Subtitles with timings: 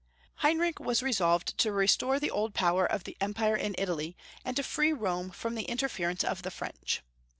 [0.37, 4.63] Heinrich was resolved to restore the old power of the empire in Italy, and to
[4.63, 7.03] free Rome from the interference of the French.